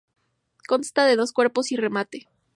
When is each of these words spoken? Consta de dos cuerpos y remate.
Consta 0.67 1.05
de 1.05 1.15
dos 1.15 1.31
cuerpos 1.31 1.71
y 1.71 1.75
remate. 1.75 2.27